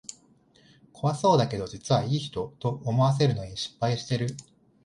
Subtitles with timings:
[0.93, 4.29] 怖そうだけど実はいい人、と思わせるのに失敗してる